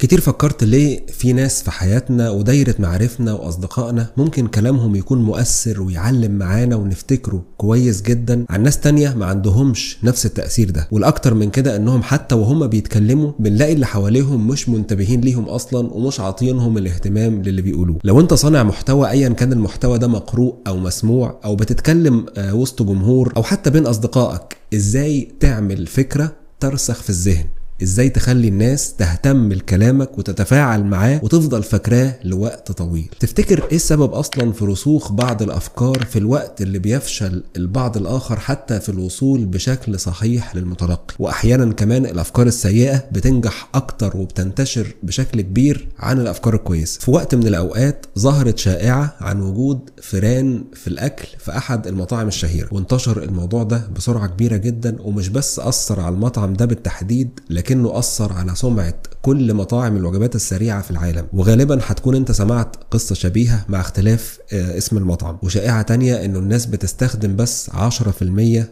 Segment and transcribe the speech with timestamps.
[0.00, 6.32] كتير فكرت ليه في ناس في حياتنا ودايرة معارفنا وأصدقائنا ممكن كلامهم يكون مؤثر ويعلم
[6.32, 8.44] معانا ونفتكره كويس جدا.
[8.50, 13.32] عن ناس تانية ما عندهمش نفس التأثير ده والأكتر من كده إنهم حتى وهم بيتكلموا
[13.38, 17.98] بنلاقي اللي حواليهم مش منتبهين ليهم أصلا ومش عاطينهم الاهتمام للي بيقولوه.
[18.04, 22.82] لو أنت صانع محتوى أيا كان المحتوى ده مقروء أو مسموع أو بتتكلم آه، وسط
[22.82, 27.44] جمهور أو حتى بين أصدقائك إزاي تعمل فكرة ترسخ في الذهن؟
[27.82, 33.08] إزاي تخلي الناس تهتم لكلامك وتتفاعل معاه وتفضل فاكراه لوقت طويل.
[33.20, 38.80] تفتكر إيه السبب أصلا في رسوخ بعض الأفكار في الوقت اللي بيفشل البعض الآخر حتى
[38.80, 46.20] في الوصول بشكل صحيح للمتلقي؟ واحيانا كمان الأفكار السيئة بتنجح أكتر وبتنتشر بشكل كبير عن
[46.20, 47.00] الأفكار الكويسة.
[47.00, 52.68] في وقت من الأوقات ظهرت شائعة عن وجود فيران في الأكل في أحد المطاعم الشهيرة
[52.74, 58.32] وانتشر الموضوع ده بسرعة كبيرة جدا ومش بس أثر على المطعم ده بالتحديد لكنه أثر
[58.32, 58.94] على سمعة
[59.26, 64.78] كل مطاعم الوجبات السريعة في العالم وغالبا هتكون أنت سمعت قصة شبيهة مع اختلاف آه،
[64.78, 67.72] اسم المطعم وشائعة تانية إنه الناس بتستخدم بس 10%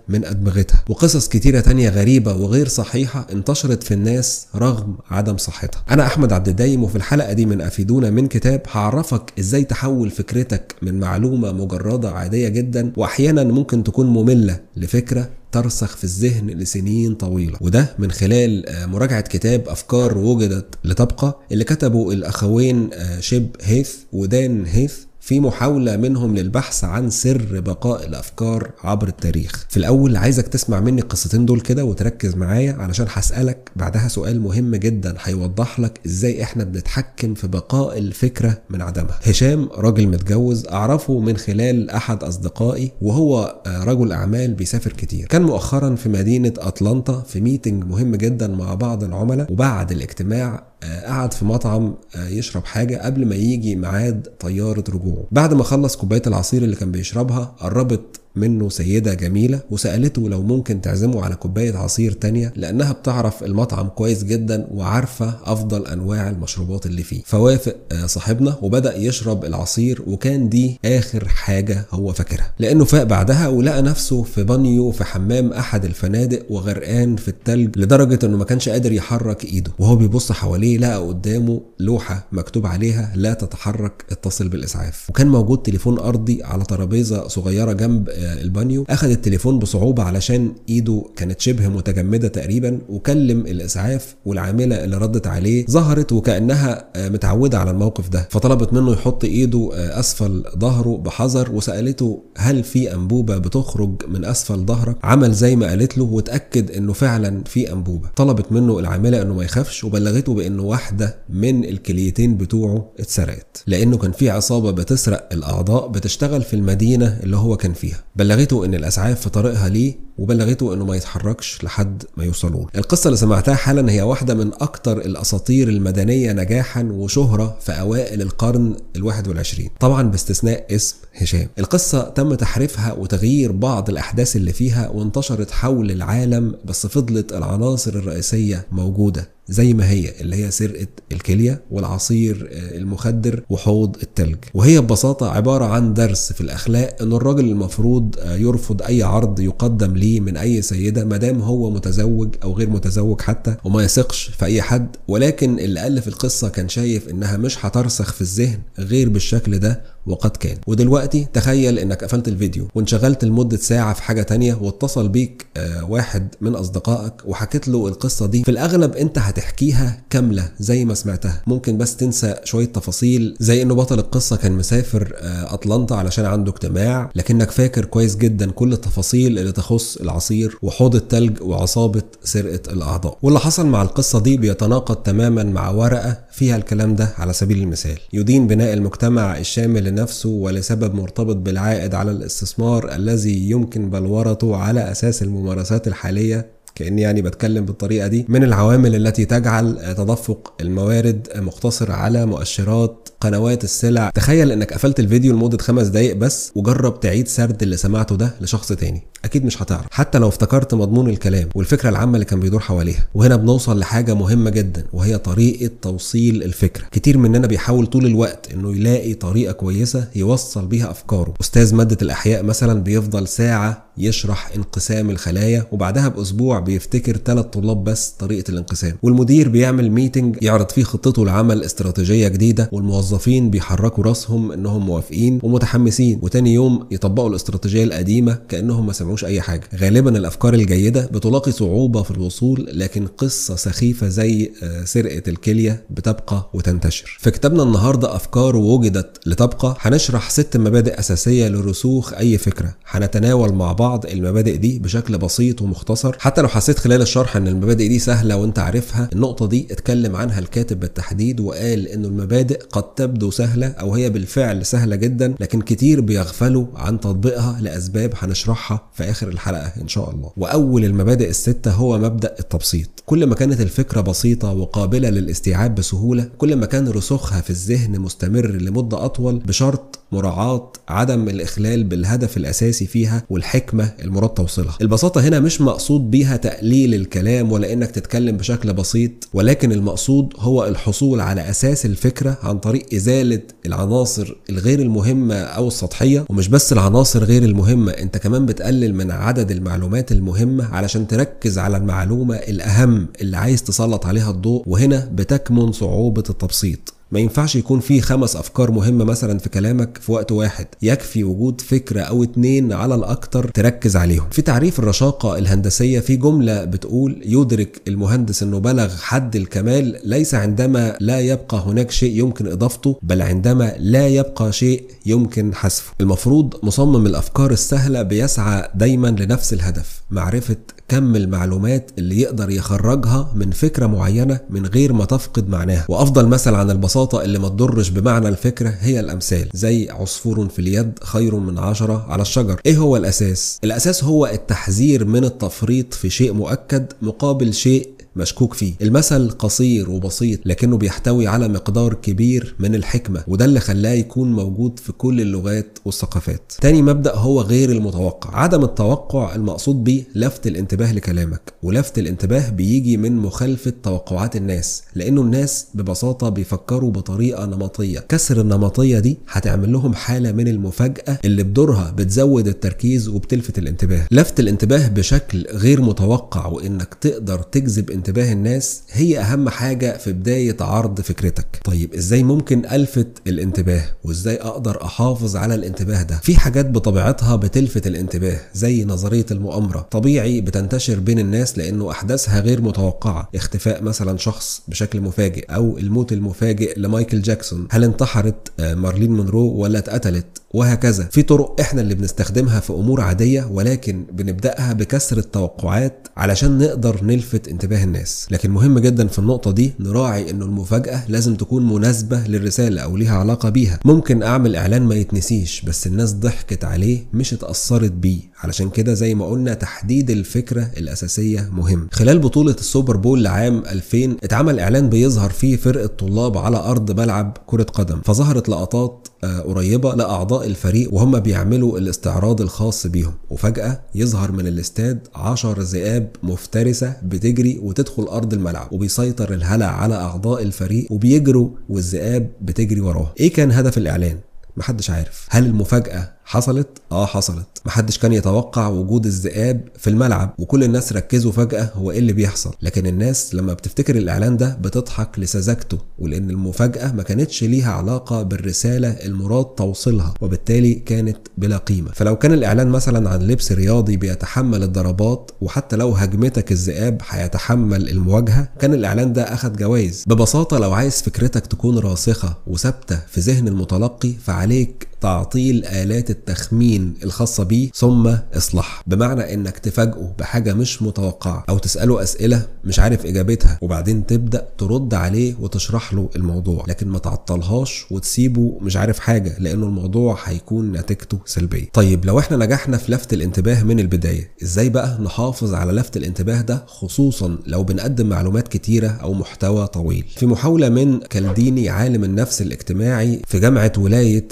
[0.08, 5.83] من أدمغتها وقصص كتيرة تانية غريبة وغير صحيحة انتشرت في الناس رغم عدم صحتها.
[5.91, 10.74] أنا أحمد عبد الدايم وفي الحلقة دي من أفيدونا من كتاب هعرفك إزاي تحول فكرتك
[10.83, 17.58] من معلومة مجردة عادية جدا واحيانا ممكن تكون مملة لفكرة ترسخ في الذهن لسنين طويلة.
[17.61, 23.97] وده من خلال آه، مراجعة كتاب أفكار وجدت لتبقى اللي كتبه الأخوين آه، شيب هيث
[24.12, 24.95] ودان هيث.
[25.25, 29.67] في محاولة منهم للبحث عن سر بقاء الأفكار عبر التاريخ.
[29.69, 34.77] في الأول عايزك تسمع مني القصتين دول كده وتركز معايا علشان هسألك بعدها سؤال مهم
[34.77, 39.20] جدا هيوضح لك إزاي إحنا بنتحكم في بقاء الفكرة من عدمها.
[39.22, 45.27] هشام راجل متجوز أعرفه من خلال أحد أصدقائي وهو آه، رجل أعمال بيسافر كتير.
[45.27, 50.73] كان مؤخرا في مدينة أتلانتا في meeting مهم جدا مع بعض العملاء وبعد الاجتماع
[51.06, 55.24] قعد في مطعم آه، يشرب حاجة قبل ما يجي ميعاد طيارة رجوعه.
[55.30, 60.80] بعد ما خلص كوباية العصير اللي كان بيشربها قربت منه سيدة جميلة وسألته لو ممكن
[60.80, 67.02] تعزمه على كوباية عصير تانية لأنها بتعرف المطعم كويس جدا وعارفة أفضل أنواع المشروبات اللي
[67.02, 67.23] فيه.
[67.27, 72.52] فوافق آه، صاحبنا وبدأ يشرب العصير وكان دي آخر حاجة هو فاكرها.
[72.58, 78.27] لأنه فاق بعدها ولقى نفسه في بانيو في حمام أحد الفنادق وغرقان في التلج لدرجة
[78.27, 79.73] إنه ما كانش قادر يحرك إيده.
[79.78, 85.11] وهو بيبص حواليه لقى قدامه لوحة مكتوب عليها لا تتحرك اتصل بالإسعاف.
[85.11, 91.05] وكان موجود تليفون أرضي على ترابيزة صغيرة جنب آه، البانيو أخذ التليفون بصعوبة علشان إيده
[91.17, 97.70] كانت شبه متجمدة تقريبا وكلم الإسعاف والعاملة اللي ردت عليه ظهرت وكأنها آه، متعودة على
[97.70, 98.29] الموقف ده.
[98.30, 104.56] فطلبت منه يحط إيده آه، أسفل ظهره بحذر وسألته هل في أنبوبة بتخرج من أسفل
[104.67, 108.08] ظهرك؟ عمل زي ما قالت له وتأكد إنه فعلا في أنبوبة.
[108.17, 114.12] طلبت منه العاملة إنه ما يخافش وبلغته بإنه واحدة من الكليتين بتوعه اتسرقت لأنه كان
[114.12, 117.96] في عصابة بتسرق الأعضاء بتشتغل في المدينة اللي هو كان فيها.
[118.17, 122.67] بلغته إن الأسعاف في طريقها ليه وبلغته إنه ما يتحركش لحد ما يوصلون.
[122.77, 128.76] القصة اللي سمعتها حالا هي واحدة من أكتر الأساطير المدنية نجاحا وشهرة في أوائل القرن
[128.97, 129.70] الواحد والعشرين.
[129.81, 131.49] طبعا باستثناء اسم هشام.
[131.58, 138.67] القصة تم تحريفها وتغيير بعض الأحداث اللي فيها وانتشرت حول العالم بس فضلت العناصر الرئيسية
[138.73, 139.33] موجودة.
[139.49, 144.37] زي ما هي اللي هي سرقة الكلية والعصير آه، المخدر وحوض التلج.
[144.55, 149.96] وهي ببساطة عبارة عن درس في الأخلاق إن الراجل المفروض آه، يرفض أي عرض يقدم
[149.96, 154.62] ليه من أي سيدة مادام هو متزوج أو غير متزوج حتى وما يثقش في أي
[154.62, 154.96] حد.
[155.08, 160.31] ولكن اللي ألف القصة كان شايف إنها مش هترسخ في الذهن غير بالشكل ده وقد
[160.31, 160.56] كان.
[160.67, 166.29] ودلوقتي تخيل إنك قفلت الفيديو وانشغلت لمدة ساعة في حاجة تانية واتصل بيك آه، واحد
[166.41, 168.44] من أصدقائك وحكيت له القصة دي.
[168.44, 171.43] في الأغلب أنت هتحكيها كاملة زي ما سمعتها.
[171.47, 176.53] ممكن بس تنسى شوية تفاصيل زي إنه بطل القصة كان مسافر آه، اتلانتا علشان عنده
[176.53, 177.11] اجتماع.
[177.15, 183.19] لكنك فاكر كويس جدا كل التفاصيل اللي تخص العصير وحوض التلج وعصابة سرقة الأعضاء.
[183.23, 187.99] واللي حصل مع القصة دي بيتناقض تماما مع ورقة فيها الكلام ده على سبيل المثال.
[188.12, 195.23] يدين بناء المجتمع الشامل لنفسه ولسبب مرتبط بالعائد على الاستثمار الذي يمكن بلورته على أساس
[195.23, 202.26] الممارسات الحالية كأني يعني بتكلم بالطريقة دي من العوامل التي تجعل تدفق الموارد مقتصر على
[202.26, 204.11] مؤشرات قنوات السلع.
[204.11, 208.69] تخيل إنك قفلت الفيديو لمدة خمس دقايق بس وجرب تعيد سرد اللي سمعته ده لشخص
[208.73, 209.03] تاني.
[209.25, 209.87] أكيد مش هتعرف.
[209.91, 213.06] حتى لو افتكرت مضمون الكلام والفكرة العامة اللي كان بيدور حواليها.
[213.15, 216.85] وهنا بنوصل لحاجة مهمة جدا وهي طريقة توصيل الفكرة.
[216.93, 221.35] كتير مننا بيحاول طول الوقت إنه يلاقي طريقة كويسة يوصل بيها أفكاره.
[221.41, 228.09] أستاذ مادة الأحياء مثلا بيفضل ساعة يشرح انقسام الخلايا وبعدها بأسبوع بيفتكر ثلاث طلاب بس
[228.09, 228.97] طريقة الانقسام.
[229.03, 236.19] والمدير بيعمل ميتنج يعرض فيه خطته لعمل استراتيجية جديدة والموظفين بيحركوا راسهم إنهم موافقين ومتحمسين
[236.22, 239.62] وتاني يوم يطبقوا الاستراتيجية القديمة كأنهم ما سمعوش أي حاجة.
[239.76, 246.50] غالبا الأفكار الجيدة بتلاقي صعوبة في الوصول لكن قصة سخيفة زي آه، سرقة الكلية بتبقى
[246.55, 247.16] وتنتشر.
[247.20, 249.76] في كتابنا النهارده أفكار وجدت لتبقى.
[249.81, 252.75] هنشرح ست مبادئ أساسية لرسوخ أي فكرة.
[252.87, 256.16] هنتناول مع بعض المبادئ دي بشكل بسيط ومختصر.
[256.19, 260.38] حتى لو حسيت خلال الشرح إن المبادئ دي سهلة وإنت عارفها النقطة دي اتكلم عنها
[260.38, 266.01] الكاتب بالتحديد وقال إنه المبادئ قد تبدو سهلة أو هي بالفعل سهلة جدا لكن كتير
[266.01, 270.31] بيغفلوا عن تطبيقها لأسباب هنشرحها في آخر الحلقة إن شاء الله.
[270.37, 272.89] وأول المبادئ الستة هو مبدأ التبسيط.
[273.06, 278.47] كل ما كانت الفكرة بسيطة وقابلة للاستيعاب بسهولة كل ما كان رسوخها في الذهن مستمر
[278.47, 284.76] لمدة أطول بشرط مراعاة عدم الإخلال بالهدف الأساسي فيها والحكمة المراد توصيلها.
[284.81, 290.64] البساطة هنا مش مقصود بيها تقليل الكلام ولا إنك تتكلم بشكل بسيط ولكن المقصود هو
[290.66, 296.25] الحصول على أساس الفكرة عن طريق إزالة العناصر الغير المهمة أو السطحية.
[296.31, 301.76] ومش بس العناصر غير المهمة أنت كمان بتقلل من عدد المعلومات المهمة علشان تركز على
[301.76, 306.94] المعلومة الأهم اللي عايز تسلط عليها الضوء وهنا بتكمن صعوبة التبسيط.
[307.12, 310.67] ما ينفعش يكون في خمس أفكار مهمة مثلا في كلامك في وقت واحد.
[310.83, 314.27] يكفي وجود فكرة أو اتنين على الأكتر تركز عليهم.
[314.31, 320.97] في تعريف الرشاقة الهندسية في جملة بتقول يدرك المهندس إنه بلغ حد الكمال ليس عندما
[321.01, 325.93] لا يبقى هناك شيء يمكن إضافته بل عندما لا يبقى شيء يمكن حذفه.
[326.00, 330.57] المفروض مصمم الأفكار السهلة بيسعى دايما لنفس الهدف معرفة
[330.89, 336.55] كم المعلومات اللي يقدر يخرجها من فكرة معينة من غير ما تفقد معناها وأفضل مثل
[336.55, 341.59] عن البساطة اللي ما تضرش بمعنى الفكرة هي الأمثال زي عصفور في اليد خير من
[341.59, 347.55] عشرة على الشجر إيه هو الأساس؟ الأساس هو التحذير من التفريط في شيء مؤكد مقابل
[347.55, 348.75] شيء مشكوك فيه.
[348.82, 354.78] المثل قصير وبسيط لكنه بيحتوي على مقدار كبير من الحكمة وده اللي خلاه يكون موجود
[354.78, 356.52] في كل اللغات والثقافات.
[356.61, 358.37] تاني مبدأ هو غير المتوقع.
[358.38, 365.20] عدم التوقع المقصود بيه لفت الانتباه لكلامك ولفت الانتباه بيجي من مخالفة توقعات الناس لأنه
[365.22, 367.99] الناس ببساطة بيفكروا بطريقة نمطية.
[367.99, 374.06] كسر النمطية دي هتعمل لهم حالة من المفاجأة اللي بدورها بتزود التركيز وبتلفت الانتباه.
[374.11, 380.56] لفت الانتباه بشكل غير متوقع وإنك تقدر تجذب انتباه الناس هي أهم حاجة في بداية
[380.61, 381.47] عرض فكرتك.
[381.65, 387.87] طيب إزاي ممكن ألفت الانتباه؟ وإزاي أقدر أحافظ على الانتباه ده؟ في حاجات بطبيعتها بتلفت
[387.87, 389.89] الانتباه زي نظرية المؤامرة.
[389.91, 393.29] طبيعي بتنتشر بين الناس لأنه أحداثها غير متوقعة.
[393.35, 397.69] اختفاء مثلا شخص بشكل مفاجئ أو الموت المفاجئ لمايكل جاكسون.
[397.71, 401.05] هل انتحرت مارلين مونرو ولا اتقتلت؟ وهكذا.
[401.11, 407.49] في طرق إحنا اللي بنستخدمها في أمور عادية ولكن بنبدأها بكسر التوقعات علشان نقدر نلفت
[407.49, 408.27] انتباه الناس.
[408.31, 413.19] لكن مهم جدا في النقطة دي نراعي إنه المفاجأة لازم تكون مناسبة للرسالة أو ليها
[413.19, 413.81] علاقة بيها.
[413.85, 418.21] ممكن أعمل إعلان ما يتنسيش بس الناس ضحكت عليه مش اتأثرت بيه.
[418.44, 421.88] علشان كده زي ما قلنا تحديد الفكرة الأساسية مهم.
[421.93, 427.37] خلال بطولة السوبر بول لعام 2000 اتعمل إعلان بيظهر فيه فرقة طلاب على أرض ملعب
[427.46, 433.12] كرة قدم فظهرت لقطات آه، قريبة لأعضاء الفريق وهم بيعملوا الاستعراض الخاص بيهم.
[433.31, 440.43] وفجأة يظهر من الاستاد 10 ذئاب مفترسة بتجري وتدخل أرض الملعب وبيسيطر الهلع على أعضاء
[440.43, 444.19] الفريق وبيجروا والذئاب بتجري وراهم إيه كان هدف الإعلان؟
[444.57, 445.26] محدش عارف.
[445.30, 447.47] هل المفاجأة حصلت؟ آه حصلت.
[447.66, 452.54] محدش كان يتوقع وجود الذئاب في الملعب وكل الناس ركزوا فجأة هو إيه اللي بيحصل.
[452.62, 458.88] لكن الناس لما بتفتكر الإعلان ده بتضحك لسذاجته ولأن المفاجأة ما كانتش ليها علاقة بالرسالة
[458.88, 461.90] المراد توصيلها وبالتالي كانت بلا قيمة.
[461.95, 468.49] فلو كان الإعلان مثلا عن لبس رياضي بيتحمل الضربات وحتى لو هجمتك الذئاب هيتحمل المواجهة
[468.59, 470.04] كان الإعلان ده اخد جوائز.
[470.07, 477.45] ببساطة لو عايز فكرتك تكون راسخة وثابتة في ذهن المتلقي فعليك تعطيل آلات التخمين الخاصة
[477.45, 478.83] بيه ثم إصلاح.
[478.87, 484.95] بمعنى إنك تفاجئه بحاجة مش متوقعة أو تسأله أسئلة مش عارف إجابتها وبعدين تبدأ ترد
[484.95, 491.19] عليه وتشرح له الموضوع لكن ما تعطلهاش وتسيبه مش عارف حاجة لأنه الموضوع هيكون نتيجته
[491.27, 491.69] سلبية.
[491.73, 496.41] طيب لو إحنا نجحنا في لفت الانتباه من البداية إزاي بقى نحافظ على لفت الانتباه
[496.41, 502.43] ده خصوصا لو بنقدم معلومات كتيرة أو محتوى طويل؟ في محاولة من كالديني عالم النفس
[502.43, 504.29] الاجتماعي في جامعة ولاية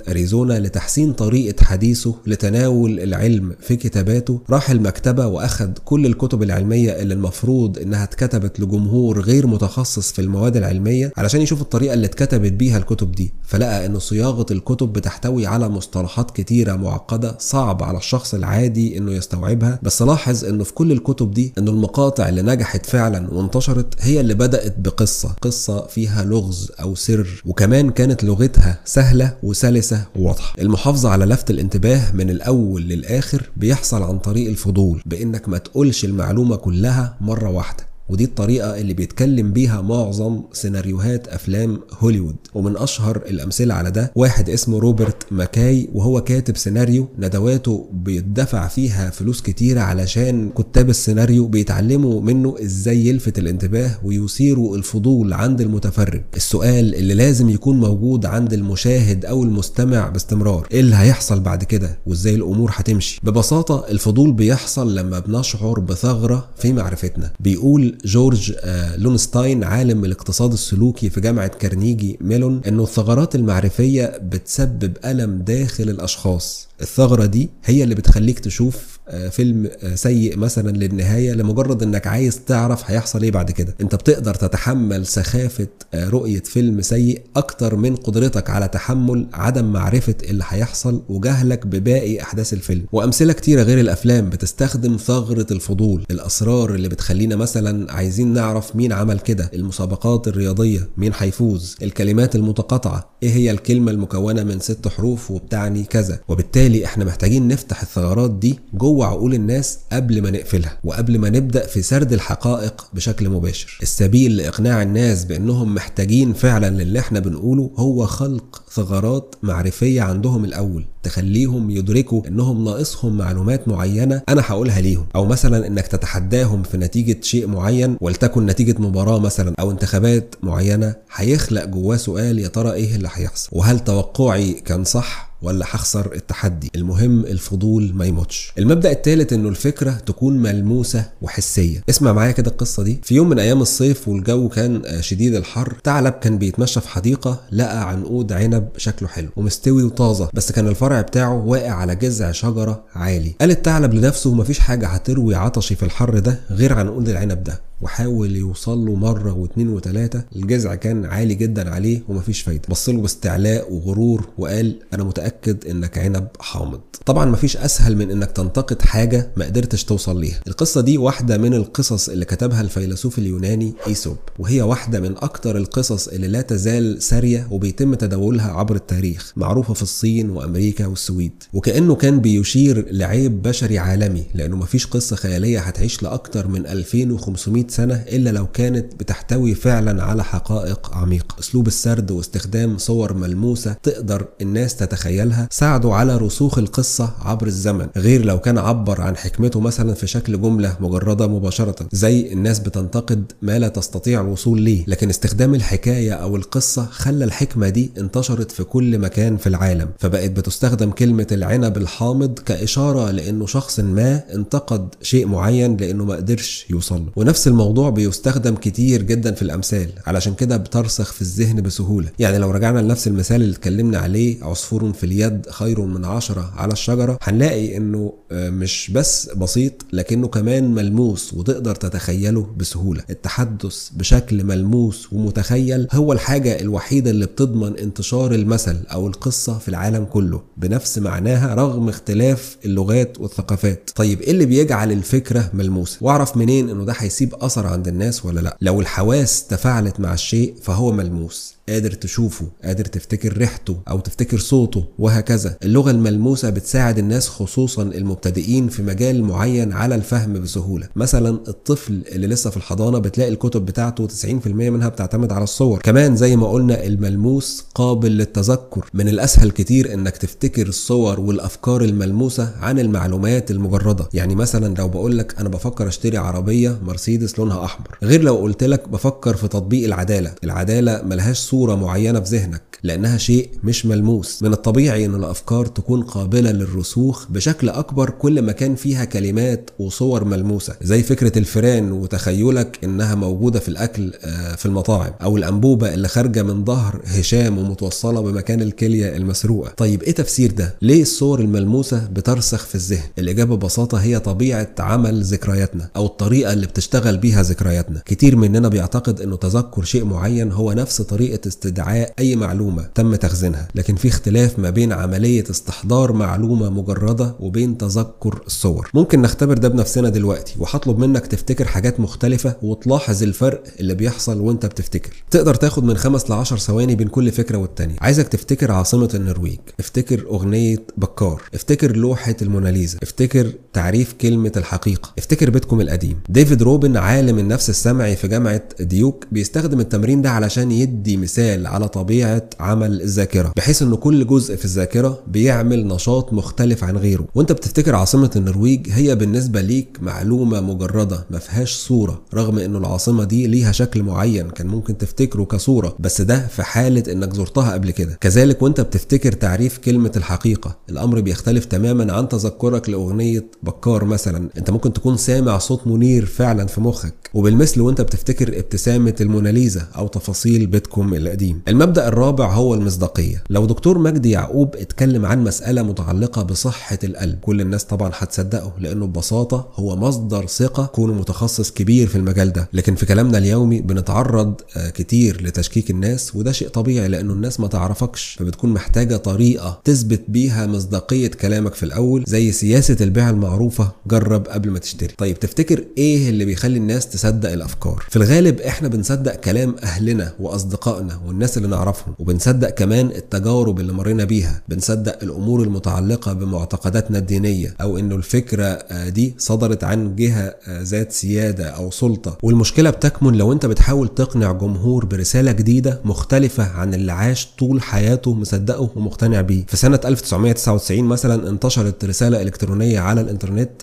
[0.58, 7.78] لتحسين طريقة حديثه لتناول العلم في كتاباته راح المكتبة وأخد كل الكتب العلمية اللي المفروض
[7.78, 13.12] إنها اتكتبت لجمهور غير متخصص في المواد العلمية علشان يشوف الطريقة اللي اتكتبت بيها الكتب
[13.12, 13.32] دي.
[13.52, 19.78] فلقى إن صياغة الكتب بتحتوي على مصطلحات كتيرة معقدة صعب على الشخص العادي إنه يستوعبها
[19.82, 24.34] بس لاحظ إنه في كل الكتب دي إنه المقاطع اللي نجحت فعلا وانتشرت هي اللي
[24.34, 30.54] بدأت بقصة قصة فيها لغز أو سر وكمان كانت لغتها سهلة وسلسة وواضحة.
[30.58, 36.56] المحافظة على لفت الانتباه من الأول للآخر بيحصل عن طريق الفضول بإنك ما تقولش المعلومة
[36.56, 37.91] كلها مرة واحدة.
[38.08, 42.36] ودي الطريقة اللي بيتكلم بيها معظم سيناريوهات أفلام هوليوود.
[42.54, 49.10] ومن أشهر الأمثلة على ده واحد اسمه روبرت ماكاي وهو كاتب سيناريو ندواته بيدفع فيها
[49.10, 56.22] فلوس كتيرة علشان كتاب السيناريو بيتعلموا منه إزاي يلفت الانتباه ويثيروا الفضول عند المتفرج.
[56.36, 61.98] السؤال اللي لازم يكون موجود عند المشاهد أو المستمع باستمرار إيه اللي هيحصل بعد كده؟
[62.06, 67.32] وإزاي الأمور هتمشي؟ ببساطة الفضول بيحصل لما بنشعر بثغرة في معرفتنا.
[67.40, 68.52] بيقول جورج
[68.96, 76.68] لونستاين عالم الاقتصاد السلوكي في جامعة كارنيجي ميلون إنه الثغرات المعرفية بتسبب ألم داخل الأشخاص.
[76.80, 78.91] الثغرة دي هي اللي بتخليك تشوف
[79.30, 83.74] فيلم سيء مثلا للنهاية لمجرد إنك عايز تعرف هيحصل إيه بعد كده.
[83.80, 90.44] أنت بتقدر تتحمل سخافة رؤية فيلم سيء أكتر من قدرتك على تحمل عدم معرفة اللي
[90.48, 92.84] هيحصل وجهلك بباقي أحداث الفيلم.
[92.92, 99.18] وأمثلة كتيرة غير الأفلام بتستخدم ثغرة الفضول الأسرار اللي بتخلينا مثلا عايزين نعرف مين عمل
[99.18, 105.84] كده المسابقات الرياضية مين هيفوز الكلمات المتقاطعة إيه هي الكلمة المكونة من ست حروف وبتعني
[105.84, 106.20] كذا.
[106.28, 111.66] وبالتالي إحنا محتاجين نفتح الثغرات دي جوه عقول الناس قبل ما نقفلها وقبل ما نبدأ
[111.66, 113.78] في سرد الحقائق بشكل مباشر.
[113.82, 120.84] السبيل لإقناع الناس بأنهم محتاجين فعلا للي إحنا بنقوله هو خلق ثغرات معرفية عندهم الأول
[121.02, 125.06] تخليهم يدركوا إنهم ناقصهم معلومات معينة أنا هقولها ليهم.
[125.14, 130.94] أو مثلا إنك تتحداهم في نتيجة شيء معين ولتكن نتيجة مباراة مثلا أو انتخابات معينة
[131.14, 136.70] هيخلق جواه سؤال يا ترى إيه اللي هيحصل؟ وهل توقعي كان صح؟ ولا هخسر التحدي.
[136.74, 138.52] المهم الفضول ما يموتش.
[138.58, 141.82] المبدأ الثالث إنه الفكرة تكون ملموسة وحسية.
[141.90, 143.00] اسمع معايا كده القصة دي.
[143.02, 147.88] في يوم من أيام الصيف والجو كان شديد الحر ثعلب كان بيتمشى في حديقة لقى
[147.88, 153.34] عنقود عنب شكله حلو ومستوي وطازة بس كان الفرع بتاعه واقع على جذع شجرة عالي.
[153.40, 157.60] قال الثعلب لنفسه مفيش حاجة هتروي عطشي في الحر ده غير عنقود العنب ده.
[157.82, 162.62] وحاول يوصل له مرة واثنين وثلاثه الجذع كان عالي جدا عليه ومفيش فايدة.
[162.68, 166.80] بص له باستعلاء وغرور وقال أنا متأكد إنك عنب حامض.
[167.06, 170.40] طبعا مفيش أسهل من إنك تنتقد حاجة ما قدرتش توصل ليها.
[170.48, 176.08] القصة دي واحدة من القصص اللي كتبها الفيلسوف اليوناني إيسوب وهي واحدة من أكتر القصص
[176.08, 181.32] اللي لا تزال سارية وبيتم تداولها عبر التاريخ معروفة في الصين وأمريكا والسويد.
[181.52, 187.94] وكأنه كان بيشير لعيب بشري عالمي لأنه مفيش قصة خيالية هتعيش لأكتر من 2500 سنة
[187.94, 191.36] إلا لو كانت بتحتوي فعلا على حقائق عميقة.
[191.40, 198.24] أسلوب السرد واستخدام صور ملموسة تقدر الناس تتخيلها ساعدوا على رسوخ القصة عبر الزمن غير
[198.24, 203.58] لو كان عبر عن حكمته مثلا في شكل جملة مجردة مباشرة زي الناس بتنتقد ما
[203.58, 204.84] لا تستطيع الوصول ليه.
[204.86, 210.30] لكن استخدام الحكاية أو القصة خلى الحكمة دي انتشرت في كل مكان في العالم فبقت
[210.30, 216.96] بتستخدم كلمة العنب الحامض كإشارة لأنه شخص ما انتقد شيء معين لأنه ما قدرش يوصل
[216.96, 217.12] له.
[217.16, 222.08] ونفس الموضوع بيستخدم كتير جدا في الأمثال علشان كده بترسخ في الذهن بسهولة.
[222.18, 226.72] يعني لو رجعنا لنفس المثال اللي اتكلمنا عليه عصفور في اليد خير من عشرة على
[226.72, 233.02] الشجرة هنلاقي إنه مش بس بسيط لكنه كمان ملموس وتقدر تتخيله بسهولة.
[233.10, 240.04] التحدث بشكل ملموس ومتخيل هو الحاجة الوحيدة اللي بتضمن انتشار المثل أو القصة في العالم
[240.04, 243.90] كله بنفس معناها رغم اختلاف اللغات والثقافات.
[243.94, 248.56] طيب إيه اللي بيجعل الفكرة ملموسة؟ وأعرف منين إنه ده هيسيب عند الناس ولا لأ؟
[248.60, 251.56] لو الحواس تفاعلت مع الشيء فهو ملموس.
[251.68, 255.56] قادر تشوفه قادر تفتكر ريحته أو تفتكر صوته وهكذا.
[255.62, 260.88] اللغة الملموسة بتساعد الناس خصوصا المبتدئين في مجال معين على الفهم بسهولة.
[260.96, 265.78] مثلا الطفل اللي لسه في الحضانة بتلاقي الكتب بتاعته 90% منها بتعتمد على الصور.
[265.78, 268.90] كمان زي ما قلنا الملموس قابل للتذكر.
[268.94, 274.08] من الأسهل كتير إنك تفتكر الصور والأفكار الملموسة عن المعلومات المجردة.
[274.14, 278.64] يعني مثلا لو بقول لك أنا بفكر أشتري عربية مرسيدس لونها أحمر غير لو قلت
[278.64, 280.34] لك بفكر في تطبيق العدالة.
[280.44, 284.42] العدالة ملهاش صورة معينة في ذهنك لأنها شيء مش ملموس.
[284.42, 290.24] من الطبيعي إن الأفكار تكون قابلة للرسوخ بشكل أكبر كل ما كان فيها كلمات وصور
[290.24, 296.08] ملموسة زي فكرة الفيران وتخيلك إنها موجودة في الأكل آه، في المطاعم أو الأنبوبة اللي
[296.08, 299.72] خارجة من ظهر هشام ومتوصلة بمكان الكلية المسروقة.
[299.76, 305.22] طيب إيه تفسير ده؟ ليه الصور الملموسة بترسخ في الذهن؟ الإجابة ببساطة هي طبيعة عمل
[305.22, 308.02] ذكرياتنا أو الطريقة اللي بتشتغل بيها ذكرياتنا.
[308.04, 313.68] كتير مننا بيعتقد إنه تذكر شيء معين هو نفس طريقة استدعاء أي معلومة تم تخزينها
[313.74, 318.90] لكن في اختلاف ما بين عملية استحضار معلومة مجردة وبين تذكر الصور.
[318.94, 324.66] ممكن نختبر ده بنفسنا دلوقتي وهطلب منك تفتكر حاجات مختلفة وتلاحظ الفرق اللي بيحصل وانت
[324.66, 325.24] بتفتكر.
[325.30, 327.96] تقدر تاخد من خمس ل 10 ثواني بين كل فكرة والتانية.
[328.00, 335.12] عايزك تفتكر عاصمة النرويج افتكر أغنية بكار افتكر لوحة الموناليزا افتكر تعريف كلمة الحقيقة.
[335.18, 336.20] افتكر بيتكم القديم.
[336.28, 341.88] ديفيد روبن عالم النفس السمعي في جامعة ديوك بيستخدم التمرين ده علشان يدي مثال على
[341.88, 347.26] طبيعة عمل الذاكرة بحيث ان كل جزء في الذاكرة بيعمل نشاط مختلف عن غيره.
[347.34, 353.24] وأنت بتفتكر عاصمة النرويج؟ هي بالنسبة ليك معلومة مجردة ما فيهاش صورة رغم إنه العاصمة
[353.24, 357.90] دي ليها شكل معين كان ممكن تفتكره كصورة بس ده في حالة إنك زرتها قبل
[357.90, 358.18] كده.
[358.20, 364.70] كذلك وأنت بتفتكر تعريف كلمة الحقيقة الأمر بيختلف تماما عن تذكرك لأغنية بكار مثلا أنت
[364.70, 370.66] ممكن تكون سامع صوت منير فعلا في مخك وبالمثل وأنت بتفتكر ابتسامة الموناليزا أو تفاصيل
[370.66, 371.60] بيتكم القديم.
[371.68, 373.42] المبدأ الرابع هو المصداقية.
[373.50, 379.06] لو دكتور مجدي يعقوب اتكلم عن مسألة متعلقة بصحة القلب كل الناس طبعا هتصدقه لأنه
[379.06, 382.68] ببساطة هو مصدر ثقة كونه متخصص كبير في المجال ده.
[382.72, 387.66] لكن في كلامنا اليومي بنتعرض آه، كتير لتشكيك الناس وده شيء طبيعي لأنه الناس ما
[387.66, 394.46] تعرفكش فبتكون محتاجة طريقة تثبت بيها مصداقية كلامك في الأول زي سياسة البيع المعروفه جرب
[394.46, 395.14] قبل ما تشتري.
[395.18, 401.20] طيب تفتكر إيه اللي بيخلي الناس تصدق الأفكار؟ في الغالب إحنا بنصدق كلام أهلنا وأصدقائنا
[401.26, 404.62] والناس اللي نعرفهم وبنصدق كمان التجارب اللي مرينا بيها.
[404.68, 411.12] بنصدق الأمور المتعلقة بمعتقداتنا الدينية أو إنه الفكرة آه، دي صدرت عن جهة آه، ذات
[411.12, 412.38] سيادة أو سلطة.
[412.42, 418.34] والمشكلة بتكمن لو أنت بتحاول تقنع جمهور برسالة جديدة مختلفة عن اللي عاش طول حياته
[418.34, 419.64] مصدقه ومقتنع بيه.
[419.66, 423.41] في سنة 1999 مثلا انتشرت رسالة إلكترونية على الإنترنت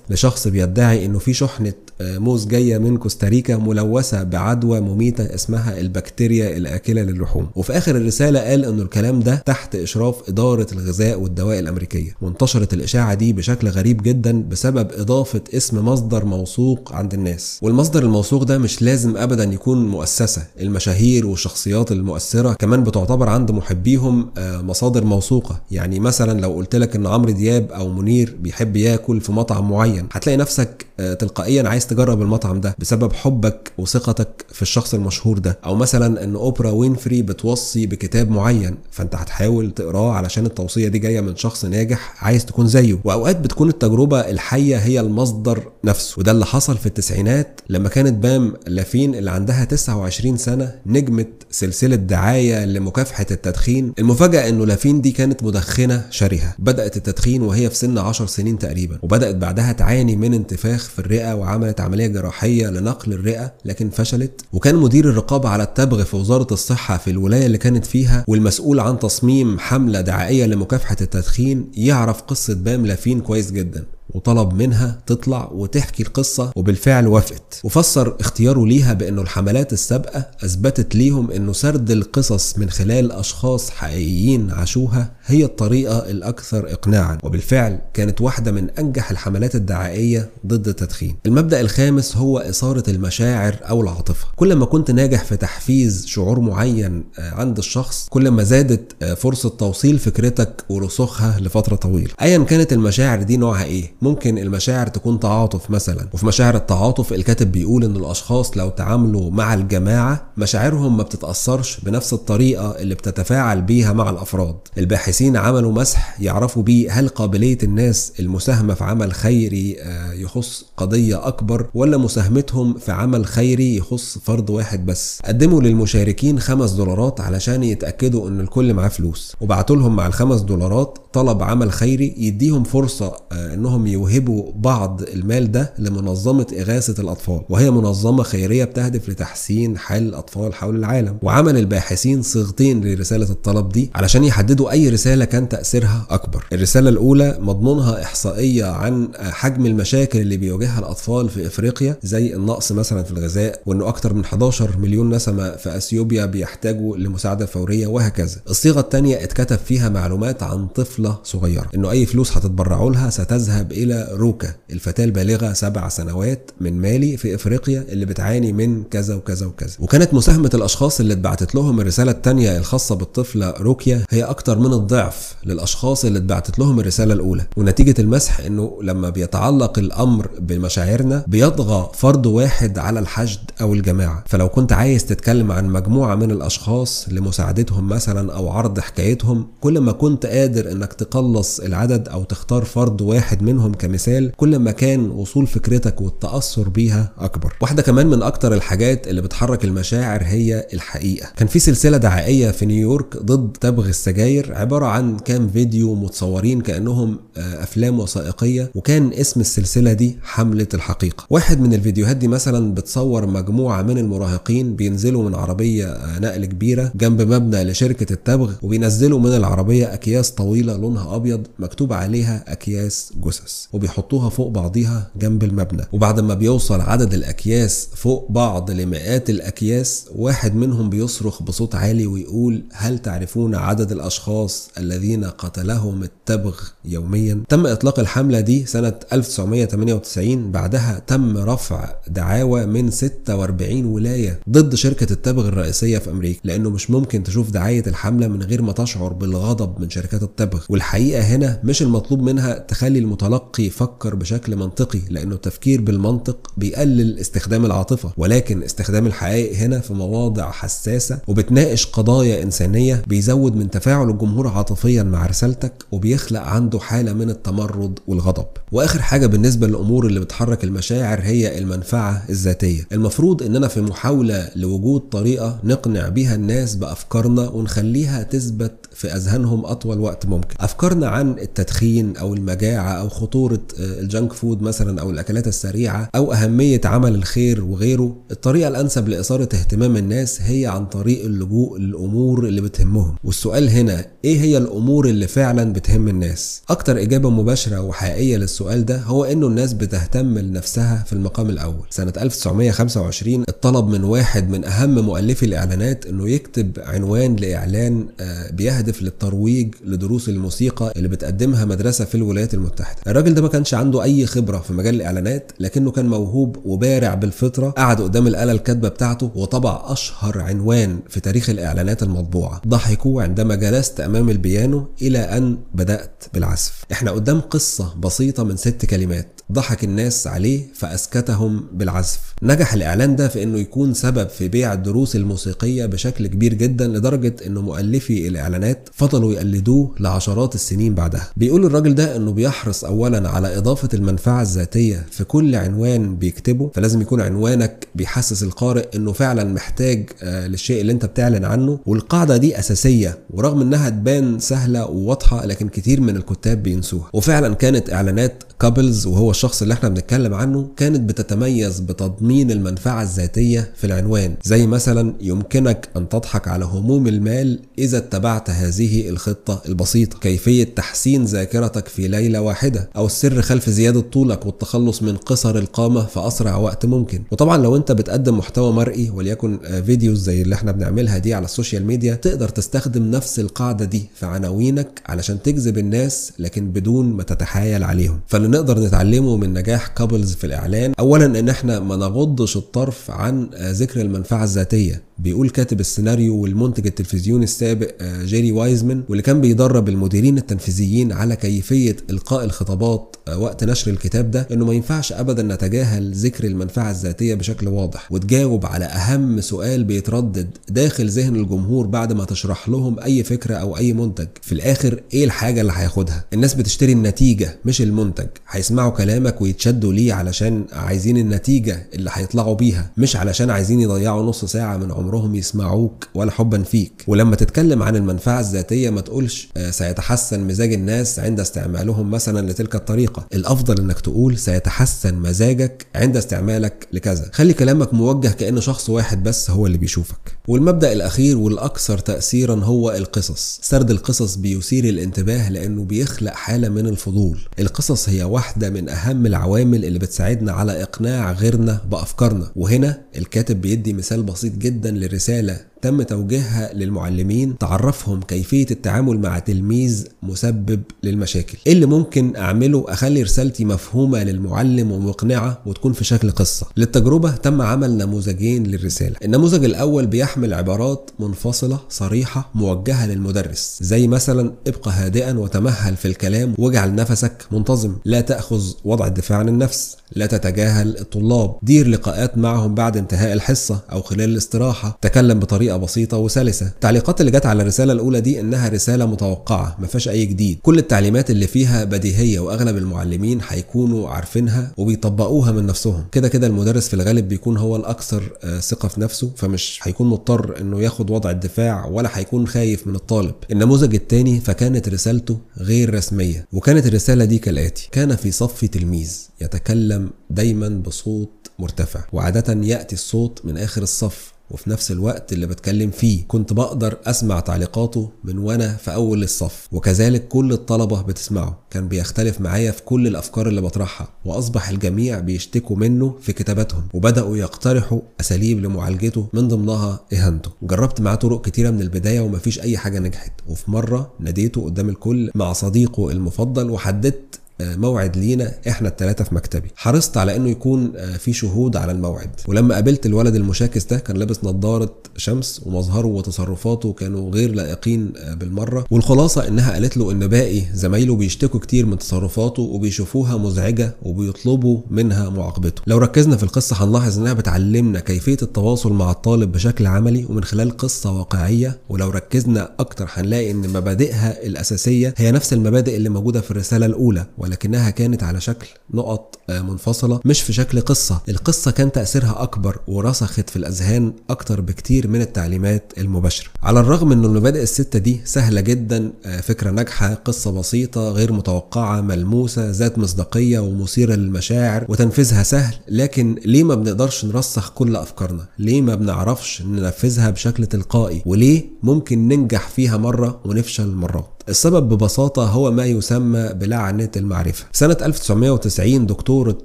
[0.09, 7.01] لشخص بيدعي إنه في شحنة موز جاية من كوستاريكا ملوثة بعدوى مميتة اسمها البكتيريا الآكلة
[7.01, 7.47] للحوم.
[7.55, 12.15] وفي آخر الرسالة قال إنه الكلام ده تحت إشراف إدارة الغذاء والدواء الأمريكية.
[12.21, 17.59] وانتشرت الإشاعة دي بشكل غريب جدا بسبب إضافة اسم مصدر موثوق عند الناس.
[17.61, 20.41] والمصدر الموثوق ده مش لازم ابدا يكون مؤسسة.
[20.61, 25.61] المشاهير والشخصيات المؤثرة كمان بتعتبر عند محبيهم آه، مصادر موثوقة.
[25.71, 30.07] يعني مثلا لو قلت لك إن عمرو دياب أو منير بيحب ياكل في مطعم معين
[30.11, 30.85] هتلاقي نفسك
[31.19, 35.59] تلقائيا عايز تجرب المطعم ده بسبب حبك وثقتك في الشخص المشهور ده.
[35.65, 41.21] أو مثلا إن أوبرا وينفري بتوصي بكتاب معين فأنت هتحاول تقراه علشان التوصية دي جاية
[41.21, 42.99] من شخص ناجح عايز تكون زيه.
[43.03, 46.15] وأوقات بتكون التجربة الحية هي المصدر نفسه.
[46.19, 51.95] وده اللي حصل في التسعينات لما كانت بام لافين اللي عندها 29 سنة نجمه سلسلة
[51.95, 53.93] دعاية لمكافحة التدخين.
[53.99, 56.55] المفاجأة إنه لافين دي كانت مدخنة شرهة.
[56.59, 58.99] بدأت التدخين وهي في سن 10 سنين تقريبا.
[59.03, 64.41] وبدأت بعدها تعاني من انتفاخ في الرئة وعملت عملية جراحية لنقل الرئة لكن فشلت.
[64.53, 68.99] وكان مدير الرقابة على التبغ في وزارة الصحة في الولاية اللي كانت فيها والمسؤول عن
[68.99, 73.85] تصميم حملة دعائية لمكافحة التدخين يعرف قصة بام لافين كويس جدا.
[74.13, 77.61] وطلب منها تطلع وتحكي القصة وبالفعل وافقت.
[77.63, 84.51] وفسر اختياره ليها بأنه الحملات السابقة أثبتت ليهم أنه سرد القصص من خلال أشخاص حقيقيين
[84.51, 91.15] عاشوها هي الطريقة الأكثر إقناعا وبالفعل كانت واحدة من أنجح الحملات الدعائية ضد التدخين.
[91.25, 94.27] المبدأ الخامس هو إثارة المشاعر أو العاطفة.
[94.35, 99.13] كل ما كنت ناجح في تحفيز شعور معين آه، عند الشخص كل ما زادت آه،
[99.13, 102.11] فرصة توصيل فكرتك ورسوخها لفترة طويلة.
[102.21, 107.51] أيا كانت المشاعر دي نوعها إيه؟ ممكن المشاعر تكون تعاطف مثلا وفي مشاعر التعاطف الكاتب
[107.51, 113.93] بيقول إن الأشخاص لو تعاملوا مع الجماعة مشاعرهم ما بتتأثرش بنفس الطريقة اللي بتتفاعل بيها
[113.93, 114.55] مع الأفراد.
[114.77, 121.27] الباحثين عملوا مسح يعرفوا بيه هل قابلية الناس المساهمة في عمل خيري آه، يخص قضية
[121.27, 125.19] أكبر ولا مساهمتهم في عمل خيري يخص فرد واحد بس.
[125.25, 130.97] قدموا للمشاركين خمس دولارات علشان يتأكدوا إن الكل معاه فلوس وبعتوا لهم مع الخمس دولارات
[131.13, 137.41] طلب عمل خيري يديهم فرصة آه، إنهم يوهبوا بعض المال ده لمنظمة إغاثة الأطفال.
[137.49, 141.17] وهي منظمة خيرية بتهدف لتحسين حال الأطفال حول العالم.
[141.21, 146.45] وعمل الباحثين صيغتين لرسالة الطلب دي علشان يحددوا أي رسالة كان تأثيرها أكبر.
[146.53, 153.03] الرسالة الأولى مضمونها إحصائية عن حجم المشاكل اللي بيواجهها الأطفال في إفريقيا زي النقص مثلا
[153.03, 158.37] في الغذاء وإنه أكتر من 11 مليون نسمة في أثيوبيا بيحتاجوا لمساعدة فورية وهكذا.
[158.49, 160.67] الصيغة الثانية اتكتب فيها معلومات عن
[160.99, 161.65] طفلة صغيرة.
[161.75, 167.35] إنه أي فلوس هتتبرعوا لها ستذهب إلى روكا الفتاة البالغة سبع سنوات من مالي في
[167.35, 169.73] إفريقيا اللي بتعاني من كذا وكذا وكذا.
[169.79, 175.35] وكانت مساهمة الأشخاص اللي اتبعتت لهم الرسالة الثانية الخاصة بالطفلة روكيا هي أكتر من الضعف
[175.45, 177.45] للأشخاص اللي اتبعتت لهم الرسالة الأولى.
[177.57, 184.23] ونتيجة المسح إنه لما بيتعلق الأمر بمشاعرنا بيطغى فرد واحد على الحشد أو الجماعة.
[184.27, 189.91] فلو كنت عايز تتكلم عن مجموعة من الأشخاص لمساعدتهم مثلا أو عرض حكايتهم كل ما
[189.91, 195.47] كنت قادر انك تقلص العدد أو تختار فرد واحد منهم كمثال كل ما كان وصول
[195.47, 197.53] فكرتك والتأثر بيها أكبر.
[197.61, 201.27] واحدة كمان من أكتر الحاجات اللي بتحرك المشاعر هي الحقيقة.
[201.37, 207.19] كان في سلسلة دعائية في نيويورك ضد تبغ السجاير عبارة عن كام فيديو متصورين كأنهم
[207.37, 211.25] آه، أفلام وثائقية وكان اسم السلسلة دي حملة الحقيقة.
[211.29, 216.91] واحد من الفيديوهات دي مثلا بتصور مجموعة من المراهقين بينزلوا من عربية آه، نقل كبيرة
[216.95, 223.65] جنب مبنى لشركة التبغ وبينزلوا من العربية أكياس طويلة لونها أبيض مكتوب عليها أكياس جثث
[223.73, 225.83] وبيحطوها فوق بعضيها جنب المبنى.
[225.91, 232.63] وبعد ما بيوصل عدد الأكياس فوق بعض لمئات الأكياس واحد منهم بيصرخ بصوت عالي ويقول
[232.73, 241.01] هل تعرفون عدد الأشخاص الذين قتلهم التبغ يوميا؟ تم إطلاق الحملة دي سنة 1998 بعدها
[241.07, 247.23] تم رفع دعاوى من 46 ولاية ضد شركة التبغ الرئيسية في أمريكا لأنه مش ممكن
[247.23, 250.65] تشوف دعاية الحملة من غير ما تشعر بالغضب من شركات التبغ.
[250.69, 257.65] والحقيقة هنا مش المطلوب منها تخلي المتلقي يفكر بشكل منطقي لأنه التفكير بالمنطق بيقلل استخدام
[257.65, 264.47] العاطفة ولكن استخدام الحقائق هنا في مواضع حساسة وبتناقش قضايا إنسانية بيزود من تفاعل الجمهور
[264.47, 268.45] عاطفيا مع رسالتك وبيخلق عنده حالة من التمرد والغضب.
[268.71, 272.81] وآخر حاجة بالنسبة للأمور اللي بتحرك المشاعر هي المنفعة الذاتية.
[272.91, 279.99] المفروض إننا في محاولة لوجود طريقة نقنع بيها الناس بأفكارنا ونخليها تثبت في أذهانهم أطول
[279.99, 280.55] وقت ممكن.
[280.59, 286.33] أفكارنا عن التدخين أو المجاعة أو خطورة آه، الجانك فود مثلا أو الأكلات السريعة أو
[286.33, 292.61] أهمية عمل الخير وغيره الطريقة الأنسب لإثارة اهتمام الناس هي عن طريق اللجوء للأمور اللي
[292.61, 293.15] بتهمهم.
[293.23, 298.97] والسؤال هنا إيه هي الأمور اللي فعلا بتهم الناس؟ أكتر إجابة مباشرة وحقيقية للسؤال ده
[299.01, 301.85] هو إنه الناس بتهتم لنفسها في المقام الأول.
[301.89, 308.51] سنة 1925 الطلب من واحد من أهم مؤلفي الإعلانات إنه يكتب عنوان لإعلان آه،
[308.89, 312.99] بيهدف للترويج لدروس الموسيقى اللي بتقدمها مدرسة في الولايات المتحدة.
[313.07, 317.69] الراجل ده ما كانش عنده أي خبرة في مجال الإعلانات لكنه كان موهوب وبارع بالفطرة
[317.69, 322.61] قعد قدام الآلة الكاتبة بتاعته وطبع أشهر عنوان في تاريخ الإعلانات المطبوعة.
[322.67, 326.83] ضحكوا عندما جلست أمام البيانو إلى أن بدأت بالعزف.
[326.91, 329.27] إحنا قدام قصة بسيطة من ست كلمات.
[329.51, 332.19] ضحك الناس عليه فأسكتهم بالعزف.
[332.43, 337.35] نجح الإعلان ده في إنه يكون سبب في بيع الدروس الموسيقية بشكل كبير جدا لدرجة
[337.47, 341.29] إنه مؤلفي الإعلانات فضلوا يقلدوه لعشرات السنين بعدها.
[341.37, 346.71] بيقول الراجل ده إنه بيحرص اولا على إضافة المنفعة الذاتية في كل عنوان بيكتبه.
[346.73, 351.79] فلازم يكون عنوانك بيحسس القارئ إنه فعلا محتاج آه، للشيء اللي أنت بتعلن عنه.
[351.85, 357.09] والقاعدة دي أساسية ورغم إنها تبان سهلة وواضحة لكن كتير من الكتاب بينسوها.
[357.13, 363.71] وفعلا كانت إعلانات كابلز وهو الشخص اللي إحنا بنتكلم عنه كانت بتتميز بتضمين المنفعة الذاتية
[363.75, 364.35] في العنوان.
[364.43, 370.19] زي مثلا يمكنك أن تضحك على هموم المال إذا اتبعت هذه الخطة البسيطة.
[370.19, 376.05] كيفية تحسين ذاكرتك في ليلة واحدة أو السر خلف زيادة طولك والتخلص من قصر القامة
[376.05, 377.23] في أسرع وقت ممكن.
[377.31, 381.45] وطبعا لو أنت بتقدم محتوى مرئي وليكن آه، videos زي اللي إحنا بنعملها دي على
[381.45, 387.05] ال social media تقدر تستخدم نفس القاعدة دي في عناوينك علشان تجذب الناس لكن بدون
[387.13, 388.19] ما تتحايل عليهم.
[388.27, 393.49] فاللي نقدر نتعلمه من نجاح كابلز في الإعلان اولا إن إحنا ما نغضش الطرف عن
[393.53, 395.08] آه، ذكر المنفعة الذاتية.
[395.19, 401.35] بيقول كاتب السيناريو والمنتج التلفزيوني السابق آه، جيري وايزمان واللي كان بيدرب المديرين التنفيذيين على
[401.35, 406.91] كيفية إلقاء الخطابات آه، وقت نشر الكتاب ده إنه ما ينفعش ابدا نتجاهل ذكر المنفعة
[406.91, 412.99] الذاتية بشكل واضح وتجاوب على أهم سؤال بيتردد داخل ذهن الجمهور بعد ما تشرح لهم
[412.99, 414.27] أي فكرة أو أي منتج.
[414.41, 418.27] في الآخر إيه الحاجة اللي هياخدها؟ الناس بتشتري النتيجة مش المنتج.
[418.49, 424.45] هيسمعوا كلامك ويتشدوا ليه علشان عايزين النتيجة اللي هيطلعوا بيها مش علشان عايزين يضيعوا نص
[424.45, 425.08] ساعة من عمرهم.
[425.15, 427.03] يسمعوك ولا حبا فيك.
[427.07, 432.75] ولما تتكلم عن المنفعة الذاتية ما تقولش آه، سيتحسن مزاج الناس عند استعمالهم مثلا لتلك
[432.75, 433.27] الطريقة.
[433.33, 437.29] الأفضل إنك تقول سيتحسن مزاجك عند استعمالك لكذا.
[437.33, 440.37] خلي كلامك موجه كأن شخص واحد بس هو اللي بيشوفك.
[440.47, 443.59] والمبدأ الأخير والأكثر تأثيرا هو القصص.
[443.63, 447.39] سرد القصص بيثير الانتباه لأنه بيخلق حالة من الفضول.
[447.59, 452.51] القصص هي واحدة من أهم العوامل اللي بتساعدنا على إقناع غيرنا بأفكارنا.
[452.55, 460.07] وهنا الكاتب بيدي مثال بسيط جدا لرسالة تم توجيهها للمعلمين تعرفهم كيفية التعامل مع تلميذ
[460.23, 461.57] مسبب للمشاكل.
[461.67, 466.67] إيه اللي ممكن أعمله؟ أخلي رسالتي مفهومة للمعلم ومقنعة وتكون في شكل قصة.
[466.77, 469.15] للتجربة تم عمل نموذجين للرسالة.
[469.23, 476.53] النموذج الأول بيحمل عبارات منفصلة صريحة موجهة للمدرس زي مثلا ابقى هادئا وتمهل في الكلام
[476.57, 477.95] واجعل نفسك منتظم.
[478.05, 481.55] لا تأخذ وضع الدفاع عن النفس لا تتجاهل الطلاب.
[481.63, 484.88] دير لقاءات معهم بعد انتهاء الحصة أو خلال الاستراحة.
[485.01, 486.67] تكلم بطريقة بسيطة وسلسة.
[486.67, 490.59] التعليقات اللي جت على الرسالة الأولى دي إنها رسالة متوقعة ما فيهاش أي جديد.
[490.63, 496.05] كل التعليمات اللي فيها بديهية وأغلب المعلمين هيكونوا عارفينها وبيطبقوها من نفسهم.
[496.11, 500.61] كده كده المدرس في الغالب بيكون هو الأكثر آه، ثقة في نفسه فمش هيكون مضطر
[500.61, 503.35] إنه ياخد وضع الدفاع ولا هيكون خايف من الطالب.
[503.51, 506.45] النموذج الثاني فكانت رسالته غير رسمية.
[506.53, 513.41] وكانت الرسالة دي كالآتي كان في صف تلميذ يتكلم دايما بصوت مرتفع وعادة يأتي الصوت
[513.43, 518.75] من آخر الصف وفي نفس الوقت اللي بتكلم فيه كنت بقدر أسمع تعليقاته من وأنا
[518.75, 521.59] في أول الصف وكذلك كل الطلبة بتسمعه.
[521.69, 527.37] كان بيختلف معايا في كل الأفكار اللي بطرحها وأصبح الجميع بيشتكوا منه في كتاباتهم وبدأوا
[527.37, 530.51] يقترحوا أساليب لمعالجته من ضمنها إهانته.
[530.61, 535.31] جربت معاه طرق كتيرة من البداية ومفيش أي حاجة نجحت وفي مرة ناديته قدام الكل
[535.35, 539.69] مع صديقه المفضل وحددت موعد لينا إحنا الثلاثه في مكتبي.
[539.75, 542.29] حرصت على إنه يكون في شهود على الموعد.
[542.47, 548.85] ولما قابلت الولد المشاكس ده كان لابس نظارة شمس ومظهره وتصرفاته كانوا غير لائقين بالمرة.
[548.91, 555.29] والخلاصة إنها قالت له إن باقي زمايله بيشتكوا كتير من تصرفاته وبيشوفوها مزعجة وبيطلبوا منها
[555.29, 555.81] معاقبته.
[555.87, 560.77] لو ركزنا في القصة هنلاحظ إنها بتعلمنا كيفية التواصل مع الطالب بشكل عملي ومن خلال
[560.77, 561.77] قصة واقعية.
[561.89, 567.25] ولو ركزنا أكتر هنلاقي إن مبادئها الأساسية هي نفس المبادئ اللي موجودة في الرسالة الأولى.
[567.49, 571.21] ولكنها كانت على شكل نقط منفصلة مش في شكل قصة.
[571.29, 576.49] القصة كان تأثيرها أكبر ورسخت في الأذهان أكتر بكتير من التعليمات المباشرة.
[576.63, 582.69] على الرغم إن المبادئ الستة دي سهلة جدا فكرة ناجحة قصة بسيطة غير متوقعة ملموسة
[582.71, 588.95] ذات مصداقية ومثيرة للمشاعر وتنفيذها سهل لكن ليه ما بنقدرش نرسخ كل أفكارنا؟ ليه ما
[588.95, 595.85] بنعرفش ننفذها بشكل تلقائي؟ وليه ممكن ننجح فيها مرة ونفشل مرات السبب ببساطة هو ما
[595.85, 597.65] يسمى بلعنة المعرفة.
[597.71, 599.57] سنة 1990 دكتورة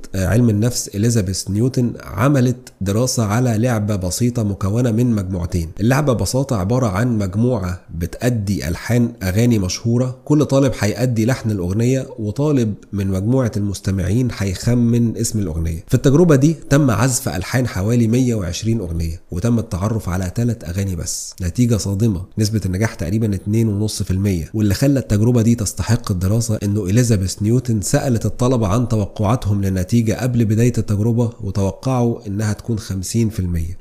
[0.14, 5.70] علم النفس إليزابيث نيوتن عملت دراسة على لعبة بسيطة مكونة من مجموعتين.
[5.80, 10.18] اللعبة ببساطة عبارة عن مجموعة بتأدي ألحان أغاني مشهورة.
[10.24, 15.84] كل طالب هيأدي لحن الأغنية وطالب من مجموعة المستمعين هيخمن اسم الأغنية.
[15.88, 21.34] في التجربة دي تم عزف ألحان حوالي 120 أغنية وتم التعرف على ثلاث أغاني بس.
[21.42, 22.22] نتيجة صادمة.
[22.38, 28.66] نسبة النجاح تقريبا 2.5% واللي خلى التجربة دي تستحق الدراسة إنه إليزابيث نيوتن سألت الطلبة
[28.68, 32.82] عن توقعاتهم للنتيجة قبل بداية التجربة وتوقعوا إنها تكون 50%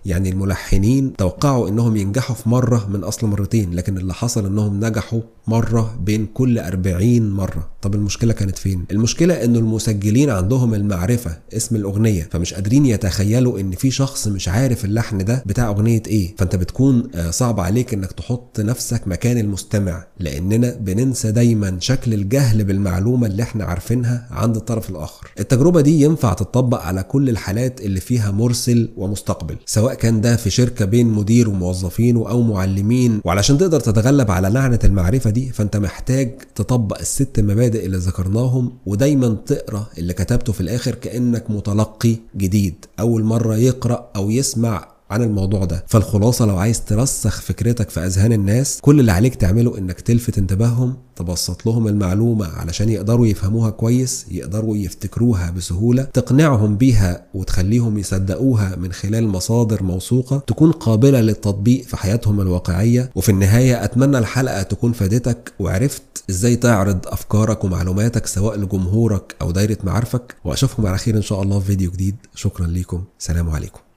[0.05, 5.21] يعني الملحنين توقعوا إنهم ينجحوا في مرة من أصل مرتين لكن اللي حصل إنهم نجحوا
[5.47, 7.69] مرة بين كل 40 مرة.
[7.81, 13.71] طب المشكلة كانت فين؟ المشكلة إنه المسجلين عندهم المعرفة اسم الأغنية فمش قادرين يتخيلوا إن
[13.71, 16.35] في شخص مش عارف اللحن ده بتاع أغنية إيه.
[16.37, 23.27] فأنت بتكون صعب عليك إنك تحط نفسك مكان المستمع لأننا بننسى دايما شكل الجهل بالمعلومة
[23.27, 25.27] اللي إحنا عارفينها عند الطرف الآخر.
[25.39, 30.49] التجربة دي ينفع تطبق على كل الحالات اللي فيها مرسل ومستقبل سواء كان ده في
[30.49, 33.21] شركة بين مدير وموظفينه أو معلمين.
[33.25, 39.37] وعلشان تقدر تتغلب على لعنة المعرفة دي فأنت محتاج تطبق الست مبادئ اللي ذكرناهم ودايما
[39.45, 42.75] تقرأ اللي كتبته في الآخر كأنك متلقي جديد.
[42.99, 45.85] أول مرة يقرأ أو يسمع عن الموضوع ده.
[45.87, 50.95] فالخلاصة لو عايز ترسخ فكرتك في أذهان الناس كل اللي عليك تعمله إنك تلفت انتباههم
[51.15, 58.91] تبسط لهم المعلومة علشان يقدروا يفهموها كويس يقدروا يفتكروها بسهولة تقنعهم بيها وتخليهم يصدقوها من
[58.91, 63.11] خلال مصادر موثوقة تكون قابلة للتطبيق في حياتهم الواقعية.
[63.15, 69.77] وفي النهاية أتمنى الحلقة تكون فادتك وعرفت إزاي تعرض أفكارك ومعلوماتك سواء لجمهورك أو دايرة
[69.83, 70.35] معارفك.
[70.45, 72.15] وأشوفكم على خير إن شاء الله في فيديو جديد.
[72.35, 73.03] شكرا ليكم.
[73.19, 73.92] سلام عليكم.